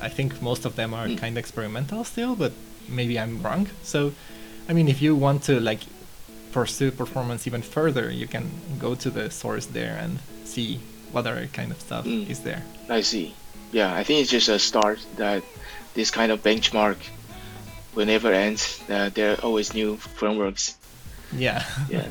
I 0.00 0.08
think 0.08 0.40
most 0.42 0.64
of 0.64 0.76
them 0.76 0.92
are 0.94 1.06
mm. 1.06 1.18
kind 1.18 1.36
of 1.36 1.38
experimental 1.38 2.04
still, 2.04 2.34
but 2.34 2.52
maybe 2.88 3.18
I'm 3.18 3.40
wrong. 3.42 3.68
So, 3.82 4.12
I 4.68 4.72
mean, 4.72 4.88
if 4.88 5.02
you 5.02 5.14
want 5.14 5.42
to 5.44 5.60
like 5.60 5.80
pursue 6.52 6.90
performance 6.90 7.46
even 7.46 7.62
further, 7.62 8.10
you 8.10 8.26
can 8.26 8.48
go 8.78 8.94
to 8.94 9.10
the 9.10 9.30
source 9.30 9.66
there 9.66 9.96
and 10.00 10.18
see 10.44 10.80
what 11.12 11.26
other 11.26 11.48
kind 11.52 11.70
of 11.70 11.80
stuff 11.80 12.04
mm. 12.04 12.28
is 12.28 12.40
there. 12.40 12.62
I 12.88 13.02
see. 13.02 13.34
Yeah, 13.72 13.94
I 13.94 14.04
think 14.04 14.20
it's 14.20 14.30
just 14.30 14.48
a 14.48 14.58
start 14.58 15.04
that 15.16 15.42
this 15.94 16.10
kind 16.10 16.30
of 16.32 16.42
benchmark 16.42 16.96
will 17.94 18.06
never 18.06 18.32
end. 18.32 18.66
Uh, 18.88 19.10
there 19.10 19.32
are 19.32 19.40
always 19.42 19.74
new 19.74 19.96
frameworks. 19.96 20.76
Yeah. 21.32 21.64
Yeah. 21.88 22.06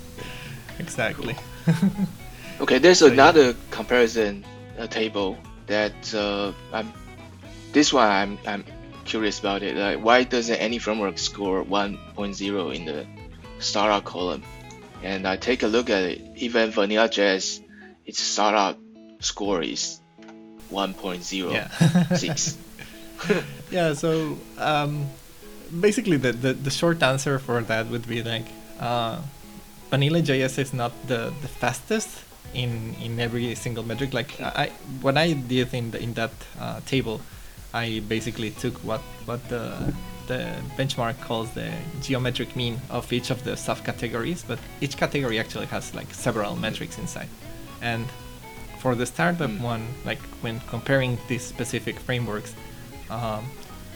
exactly. 0.78 1.36
okay, 2.60 2.78
there's 2.78 2.98
so, 3.04 3.06
another 3.06 3.48
yeah. 3.48 3.52
comparison 3.70 4.44
uh, 4.78 4.86
table 4.86 5.36
that 5.66 6.14
uh, 6.14 6.52
I'm. 6.72 6.92
This 7.72 7.92
one 7.92 8.08
I'm 8.08 8.38
I'm 8.46 8.64
curious 9.08 9.40
about 9.40 9.62
it. 9.62 9.76
Like, 9.76 10.04
why 10.04 10.24
doesn't 10.24 10.54
any 10.56 10.78
framework 10.78 11.18
score 11.18 11.64
1.0 11.64 12.76
in 12.76 12.84
the 12.84 13.06
startup 13.58 14.04
column? 14.04 14.42
And 15.02 15.26
I 15.26 15.36
take 15.36 15.62
a 15.62 15.66
look 15.66 15.90
at 15.90 16.02
it. 16.02 16.20
Even 16.36 16.70
Vanilla.js, 16.70 17.62
its 18.04 18.20
startup 18.20 18.78
score 19.20 19.62
is 19.62 20.00
1.06. 20.70 21.52
Yeah. 21.52 21.68
yeah, 23.70 23.94
so 23.94 24.38
um, 24.58 25.06
basically 25.80 26.16
the, 26.16 26.32
the, 26.32 26.52
the, 26.52 26.70
short 26.70 27.02
answer 27.02 27.38
for 27.38 27.60
that 27.62 27.88
would 27.88 28.06
be 28.06 28.22
like 28.22 28.46
uh, 28.78 29.20
Vanilla 29.90 30.20
JS 30.20 30.58
is 30.58 30.72
not 30.72 30.92
the, 31.08 31.32
the 31.42 31.48
fastest 31.48 32.24
in 32.54 32.94
in 33.02 33.18
every 33.20 33.54
single 33.54 33.84
metric. 33.84 34.14
Like 34.14 34.40
I 34.40 34.70
what 35.00 35.16
I 35.18 35.32
did 35.32 35.74
in 35.74 35.90
the, 35.90 36.00
in 36.00 36.14
that 36.14 36.32
uh, 36.60 36.80
table, 36.86 37.20
I 37.74 38.02
basically 38.08 38.50
took 38.50 38.74
what 38.84 39.00
what 39.26 39.46
the 39.48 39.94
the 40.26 40.54
benchmark 40.76 41.18
calls 41.20 41.50
the 41.52 41.70
geometric 42.02 42.54
mean 42.54 42.80
of 42.90 43.12
each 43.12 43.30
of 43.30 43.42
the 43.44 43.52
subcategories, 43.52 44.44
but 44.46 44.58
each 44.80 44.96
category 44.96 45.38
actually 45.38 45.66
has 45.66 45.94
like 45.94 46.12
several 46.12 46.54
metrics 46.54 46.98
inside. 46.98 47.28
And 47.80 48.06
for 48.78 48.94
the 48.94 49.06
startup 49.06 49.50
mm. 49.50 49.60
one, 49.60 49.86
like 50.04 50.20
when 50.42 50.60
comparing 50.60 51.18
these 51.28 51.42
specific 51.42 51.98
frameworks, 51.98 52.54
um, 53.10 53.44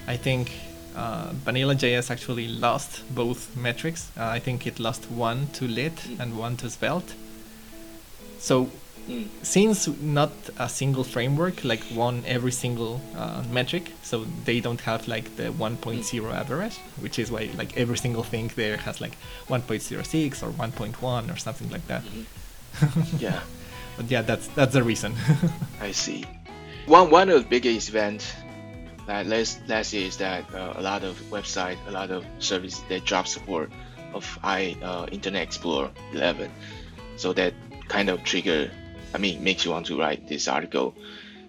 I 0.09 0.17
think 0.17 0.51
uh, 0.97 1.31
Vanilla 1.45 1.75
JS 1.75 2.11
actually 2.11 2.49
lost 2.49 3.03
both 3.15 3.55
metrics. 3.57 4.11
Uh, 4.17 4.27
I 4.27 4.39
think 4.39 4.67
it 4.67 4.81
lost 4.81 5.11
one 5.11 5.47
to 5.55 5.69
lit 5.69 5.97
mm. 5.97 6.21
and 6.21 6.39
one 6.39 6.57
to 6.59 6.71
svelte. 6.71 7.15
So 8.39 8.71
mm. 9.09 9.27
since 9.43 9.89
not 10.01 10.33
a 10.59 10.69
single 10.69 11.05
framework 11.05 11.65
like 11.65 11.83
won 11.95 12.23
every 12.27 12.53
single 12.53 13.01
uh, 13.17 13.43
metric, 13.51 13.93
so 14.03 14.25
they 14.45 14.61
don't 14.61 14.81
have 14.83 15.09
like 15.09 15.37
the 15.37 15.51
1.0 15.51 15.77
mm. 15.77 16.35
average, 16.35 16.79
which 17.01 17.19
is 17.19 17.31
why 17.31 17.51
like 17.57 17.77
every 17.77 17.97
single 17.97 18.23
thing 18.23 18.51
there 18.57 18.77
has 18.77 19.01
like 19.01 19.17
1.06 19.49 20.43
or 20.43 20.51
1.1 20.51 21.35
or 21.35 21.37
something 21.37 21.71
like 21.71 21.87
that. 21.87 22.03
Mm-hmm. 22.03 23.17
yeah. 23.19 23.41
but 23.97 24.11
yeah, 24.11 24.23
that's 24.23 24.49
that's 24.49 24.73
the 24.73 24.83
reason. 24.83 25.15
I 25.81 25.93
see. 25.93 26.25
One 26.87 27.11
one 27.11 27.29
of 27.29 27.43
the 27.43 27.49
biggest 27.49 27.89
events 27.89 28.33
that 29.07 29.27
last 29.27 29.61
last 29.69 29.93
year 29.93 30.07
is 30.07 30.17
that 30.19 30.53
uh, 30.55 30.75
a 30.77 30.83
lot 30.83 31.05
of 31.05 31.19
website, 31.31 31.79
a 31.87 31.91
lot 31.91 32.11
of 32.11 32.25
service 32.39 32.81
they 32.89 33.01
drop 33.01 33.27
support 33.27 33.71
of 34.15 34.39
i 34.43 34.77
uh, 34.83 35.07
Internet 35.11 35.43
Explorer 35.43 35.91
11, 36.13 36.51
so 37.17 37.33
that 37.33 37.55
kind 37.89 38.09
of 38.09 38.23
trigger, 38.25 38.71
I 39.15 39.19
mean, 39.19 39.43
makes 39.43 39.65
you 39.65 39.71
want 39.71 39.87
to 39.87 39.99
write 39.99 40.29
this 40.29 40.49
article. 40.49 40.95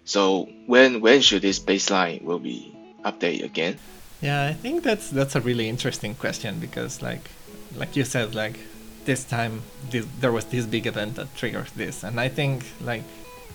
So 0.05 0.49
when 0.65 1.01
when 1.01 1.21
should 1.21 1.41
this 1.41 1.59
baseline 1.59 2.23
will 2.23 2.39
be 2.39 2.75
update 3.03 3.43
again? 3.43 3.77
Yeah, 4.21 4.45
I 4.45 4.53
think 4.53 4.83
that's 4.83 5.09
that's 5.09 5.35
a 5.35 5.41
really 5.41 5.67
interesting 5.69 6.15
question 6.15 6.59
because 6.59 7.01
like 7.01 7.29
like 7.75 7.95
you 7.95 8.03
said 8.03 8.35
like 8.35 8.59
this 9.05 9.23
time 9.23 9.61
this, 9.89 10.05
there 10.19 10.31
was 10.31 10.45
this 10.45 10.65
big 10.65 10.87
event 10.87 11.15
that 11.15 11.35
triggered 11.35 11.67
this 11.75 12.03
and 12.03 12.19
I 12.19 12.29
think 12.29 12.65
like 12.81 13.03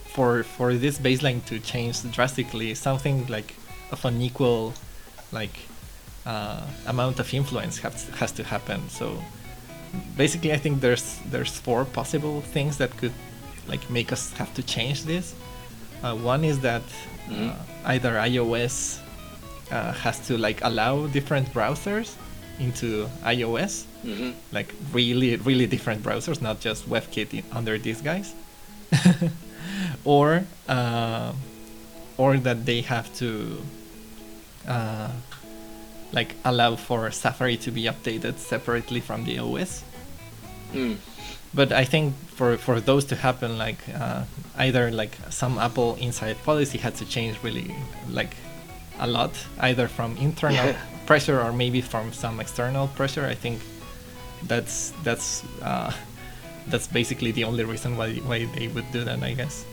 for 0.06 0.42
for 0.42 0.74
this 0.74 0.98
baseline 0.98 1.44
to 1.46 1.58
change 1.58 2.02
drastically 2.12 2.74
something 2.74 3.26
like 3.28 3.54
of 3.90 4.04
an 4.04 4.20
equal 4.20 4.74
like 5.32 5.56
uh, 6.26 6.66
amount 6.86 7.18
of 7.18 7.32
influence 7.32 7.78
has 7.78 8.08
has 8.20 8.32
to 8.32 8.44
happen 8.44 8.88
so 8.88 9.22
basically 10.16 10.52
I 10.52 10.58
think 10.58 10.80
there's 10.80 11.18
there's 11.30 11.56
four 11.56 11.84
possible 11.84 12.42
things 12.42 12.76
that 12.78 12.94
could 12.96 13.14
like 13.68 13.88
make 13.90 14.12
us 14.12 14.32
have 14.34 14.52
to 14.54 14.62
change 14.62 15.04
this. 15.04 15.34
Uh, 16.02 16.14
one 16.16 16.44
is 16.44 16.58
that 16.60 16.82
Mhm. 17.28 17.50
uh, 17.50 17.54
either 17.94 18.12
iOS 18.18 18.98
uh, 19.70 19.92
has 19.92 20.18
to 20.28 20.38
like 20.38 20.58
allow 20.64 21.06
different 21.08 21.52
browsers 21.52 22.08
into 22.58 23.06
iOS, 23.24 23.84
hmm 24.02 24.30
like 24.52 24.74
really 24.92 25.36
really 25.36 25.66
different 25.66 26.02
browsers, 26.02 26.40
not 26.40 26.60
just 26.60 26.88
WebKit 26.88 27.34
in, 27.34 27.42
under 27.52 27.78
these 27.78 28.00
guys, 28.00 28.32
or 30.04 30.44
uh, 30.68 31.32
or 32.16 32.36
that 32.38 32.64
they 32.66 32.80
have 32.80 33.06
to 33.18 33.62
uh, 34.66 35.10
like 36.12 36.34
allow 36.44 36.76
for 36.76 37.10
Safari 37.10 37.56
to 37.58 37.70
be 37.70 37.82
updated 37.84 38.38
separately 38.38 39.00
from 39.00 39.24
the 39.24 39.38
OS 39.38 39.82
Mm. 40.74 40.96
But 41.54 41.72
I 41.72 41.84
think 41.84 42.14
for 42.36 42.56
for 42.56 42.80
those 42.80 43.04
to 43.06 43.16
happen, 43.16 43.58
like 43.58 43.78
uh, 43.94 44.22
either 44.58 44.90
like 44.90 45.16
some 45.30 45.58
Apple 45.58 45.96
inside 46.00 46.36
policy 46.44 46.78
had 46.78 46.94
to 46.96 47.04
change 47.04 47.36
really 47.42 47.74
like 48.10 48.34
a 49.00 49.06
lot, 49.06 49.30
either 49.60 49.88
from 49.88 50.16
internal 50.16 50.66
Yeah. 50.66 50.76
pressure 51.06 51.40
or 51.40 51.52
maybe 51.52 51.80
from 51.80 52.12
some 52.12 52.40
external 52.40 52.88
pressure. 52.88 53.26
I 53.26 53.34
think 53.34 53.60
that's 54.46 54.92
that's 55.04 55.42
uh, 55.62 55.92
that's 56.70 56.86
basically 56.86 57.32
the 57.32 57.44
only 57.44 57.64
reason 57.64 57.96
why 57.96 58.14
why 58.28 58.44
they 58.56 58.68
would 58.68 58.90
do 58.92 59.04
that, 59.04 59.22
I 59.22 59.34
guess. 59.34 59.64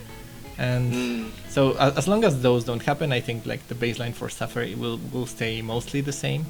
And 0.58 0.94
Mm. 0.94 1.30
so 1.50 1.74
a- 1.78 1.94
as 1.98 2.08
long 2.08 2.24
as 2.24 2.42
those 2.42 2.64
don't 2.64 2.84
happen, 2.86 3.12
I 3.12 3.22
think 3.22 3.46
like 3.46 3.68
the 3.68 3.76
baseline 3.76 4.14
for 4.14 4.30
Safari 4.30 4.76
will 4.76 5.00
will 5.12 5.28
stay 5.28 5.62
mostly 5.62 6.02
the 6.02 6.14
same 6.14 6.46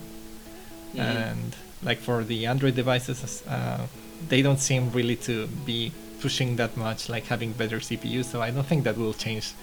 Mhm. 0.94 1.00
and 1.00 1.55
like 1.84 2.00
for 2.01 2.24
the 2.24 2.46
Android 2.48 2.75
devices, 2.75 3.41
uh, 3.48 3.88
they 4.30 4.42
don't 4.42 4.60
seem 4.60 4.92
really 4.92 5.16
to 5.18 5.48
be 5.66 5.92
pushing 6.22 6.56
that 6.56 6.76
much, 6.78 7.10
like 7.10 7.26
having 7.26 7.52
better 7.54 7.78
CPU. 7.80 8.24
So 8.24 8.42
I 8.42 8.52
don't 8.52 8.66
think 8.66 8.84
that 8.86 8.98
will 8.98 9.14
change 9.14 9.54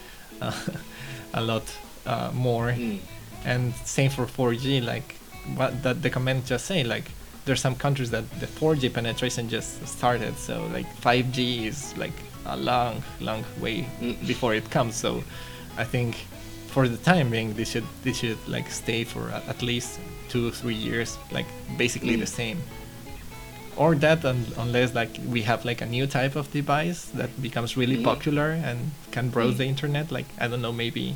uh, 0.41 0.53
a 1.35 1.41
lot 1.41 1.65
uh, 2.07 2.31
more. 2.35 2.69
Mm. 2.73 2.99
And 3.45 3.75
same 3.85 4.11
for 4.11 4.27
4G, 4.27 4.85
like 4.85 5.17
what 5.57 5.83
that 5.83 6.03
the 6.03 6.11
comment 6.11 6.47
just 6.47 6.67
say, 6.67 6.85
like 6.85 7.05
there's 7.45 7.61
some 7.61 7.75
countries 7.75 8.11
that 8.11 8.25
the 8.39 8.47
4G 8.47 8.93
penetration 8.95 9.49
just 9.49 9.85
started, 9.89 10.37
so 10.39 10.65
like 10.73 10.87
5G 11.01 11.67
is 11.67 11.97
like 11.97 12.13
a 12.47 12.57
long, 12.57 13.03
long 13.21 13.45
way 13.61 13.87
Mm. 14.01 14.27
before 14.27 14.55
it 14.55 14.71
comes. 14.71 14.95
So 14.95 15.25
I 15.77 15.85
think 15.85 16.15
for 16.69 16.87
the 16.89 16.97
time 16.99 17.31
being, 17.31 17.55
they 17.55 17.65
should 17.65 17.85
they 18.05 18.13
should 18.13 18.39
like 18.47 18.71
stay 18.71 19.05
for 19.05 19.31
at 19.49 19.63
least 19.63 19.99
two 20.29 20.51
three 20.53 20.75
years, 20.75 21.19
like 21.33 21.47
basically 21.77 22.15
Mm. 22.17 22.21
the 22.21 22.27
same. 22.27 22.59
Or 23.76 23.95
that, 23.97 24.25
un- 24.25 24.47
unless 24.59 24.95
like 24.95 25.11
we 25.29 25.43
have 25.43 25.64
like 25.64 25.81
a 25.81 25.87
new 25.87 26.07
type 26.07 26.37
of 26.37 26.50
device 26.52 27.07
that 27.14 27.31
becomes 27.41 27.76
really 27.76 27.97
Mhm. 27.97 28.05
popular 28.05 28.50
and 28.50 28.91
can 29.12 29.31
browse 29.31 29.57
the 29.57 29.64
internet, 29.64 30.12
like 30.12 30.26
I 30.38 30.47
don't 30.49 30.61
know, 30.62 30.73
maybe 30.73 31.14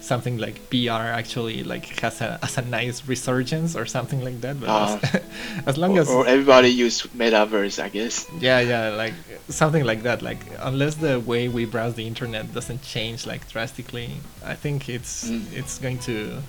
something 0.00 0.38
like 0.38 0.60
VR 0.70 1.12
actually 1.12 1.64
like 1.64 1.86
has 2.00 2.20
a 2.20 2.38
has 2.42 2.56
a 2.58 2.62
nice 2.62 3.02
resurgence 3.08 3.74
or 3.74 3.84
something 3.86 4.22
like 4.22 4.40
that. 4.42 4.60
But 4.60 4.68
Ah. 4.68 4.98
as, 5.02 5.20
as 5.66 5.76
long 5.78 5.96
Or, 5.98 6.00
as 6.02 6.08
or 6.08 6.26
everybody 6.26 6.68
use 6.68 7.02
metaverse, 7.16 7.82
I 7.82 7.88
guess. 7.88 8.26
yeah, 8.40 8.60
yeah, 8.60 8.90
like 8.90 9.14
something 9.48 9.84
like 9.84 10.02
that. 10.02 10.22
Like 10.22 10.40
unless 10.60 10.94
the 10.96 11.18
way 11.20 11.48
we 11.48 11.64
browse 11.64 11.94
the 11.94 12.06
internet 12.06 12.52
doesn't 12.54 12.82
change 12.82 13.26
like 13.26 13.48
drastically, 13.50 14.10
I 14.44 14.54
think 14.54 14.88
it's 14.88 15.24
Mm. 15.30 15.42
it's 15.56 15.78
going 15.78 15.98
to 16.00 16.42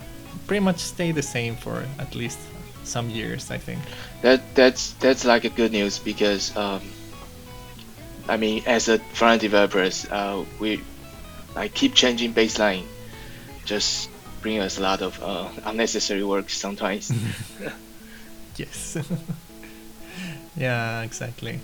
pretty 0.48 0.64
much 0.64 0.80
stay 0.80 1.12
the 1.14 1.24
same 1.24 1.56
for 1.56 1.86
at 1.98 2.14
least 2.14 2.38
some 2.84 3.10
years. 3.10 3.52
I 3.52 3.58
think. 3.58 3.80
That 4.22 4.42
that's 4.56 4.94
that's 4.94 5.26
like 5.26 5.46
a 5.46 5.50
good 5.50 5.72
news 5.72 6.00
because 6.00 6.56
um, 6.56 6.82
I 8.28 8.38
mean, 8.38 8.64
as 8.66 8.90
a 8.90 9.00
front 9.14 9.42
developers, 9.42 10.06
uh, 10.10 10.46
we 10.60 10.82
like 11.56 11.74
keep 11.74 11.96
changing 11.96 12.34
baseline, 12.34 12.86
just 13.66 14.10
bring 14.42 14.60
us 14.60 14.78
a 14.78 14.82
lot 14.82 15.02
of 15.02 15.22
uh, 15.22 15.50
unnecessary 15.66 16.24
work 16.24 16.50
sometimes. 16.50 17.12
Yes. 18.60 18.98
yeah, 20.58 21.02
exactly. 21.02 21.60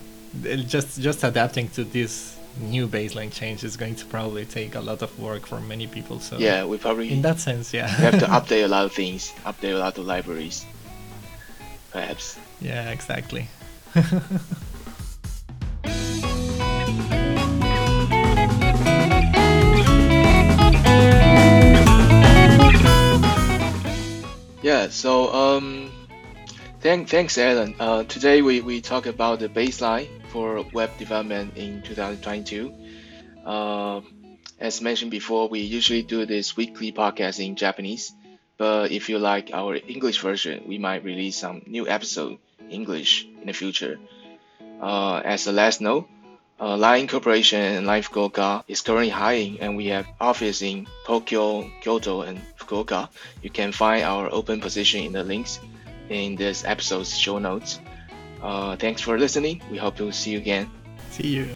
Just 0.65 1.01
just 1.01 1.23
adapting 1.23 1.67
to 1.69 1.84
this 1.84 2.38
new 2.58 2.88
baseline 2.88 3.32
change 3.34 3.65
is 3.65 3.75
going 3.75 3.95
to 3.95 4.06
probably 4.06 4.45
take 4.45 4.75
a 4.75 4.80
lot 4.80 5.01
of 5.01 5.12
work 5.19 5.45
for 5.45 5.60
many 5.60 5.88
people. 5.88 6.19
So 6.21 6.38
yeah, 6.38 6.65
we 6.65 6.78
probably 6.78 7.12
in 7.12 7.21
that 7.21 7.39
sense, 7.39 7.73
yeah. 7.73 7.88
We 7.97 8.06
have 8.06 8.19
to 8.19 8.28
update 8.28 8.63
a 8.63 8.67
lot 8.67 8.86
of 8.86 8.93
things, 8.93 9.34
update 9.45 9.73
a 9.73 9.78
lot 9.78 9.97
of 9.97 10.06
libraries, 10.06 10.65
perhaps. 11.95 12.38
yeah, 12.60 12.91
exactly. 12.91 13.47
Yeah, 24.62 24.89
so 24.89 25.31
um, 25.31 25.91
thank, 26.81 27.08
thanks, 27.08 27.38
Alan. 27.38 27.75
Uh, 27.79 28.03
today 28.03 28.41
we, 28.41 28.62
we 28.62 28.81
talk 28.81 29.05
about 29.05 29.39
the 29.39 29.47
baseline 29.47 30.10
for 30.29 30.65
web 30.73 30.89
development 30.97 31.55
in 31.55 31.81
2022. 31.84 32.73
Uh, 33.45 34.01
as 34.60 34.81
mentioned 34.81 35.12
before, 35.12 35.47
we 35.47 35.60
usually 35.60 36.01
do 36.01 36.25
this 36.25 36.58
weekly 36.58 36.91
podcast 36.91 37.39
in 37.45 37.55
Japanese, 37.55 38.12
but 38.58 38.91
if 38.91 39.10
you 39.10 39.20
like 39.20 39.52
our 39.54 39.76
English 39.76 40.20
version, 40.22 40.63
we 40.68 40.78
might 40.78 41.04
release 41.04 41.38
some 41.38 41.62
new 41.68 41.88
episode 41.88 42.38
English 42.70 43.26
in 43.41 43.48
the 43.48 43.54
future. 43.54 44.00
Uh, 44.82 45.22
as 45.24 45.48
a 45.48 45.52
last 45.52 45.82
note, 45.82 46.08
uh, 46.60 46.78
Line 46.78 47.08
Corporation 47.08 47.60
and 47.60 47.86
Line 47.86 48.02
Fukuoka 48.02 48.63
is 48.68 48.82
currently 48.82 49.10
hiring, 49.10 49.60
and 49.60 49.76
we 49.76 49.88
have 49.88 50.08
office 50.20 50.62
in 50.62 50.88
Tokyo, 51.06 51.70
Kyoto, 51.82 52.22
and 52.22 52.39
Fukuoka. 52.58 53.10
You 53.41 53.50
can 53.50 53.72
find 53.72 54.04
our 54.04 54.32
open 54.32 54.62
position 54.62 55.04
in 55.04 55.12
the 55.12 55.24
links 55.24 55.60
in 56.10 56.36
this 56.36 56.63
episode's 56.63 57.18
show 57.18 57.39
notes. 57.39 57.80
Uh, 58.41 58.76
thanks 58.76 59.02
for 59.02 59.18
listening. 59.18 59.62
We 59.72 59.78
hope 59.78 59.98
to 59.98 60.12
see 60.12 60.32
you 60.32 60.38
again. 60.38 60.70
See 61.12 61.28
you. 61.28 61.55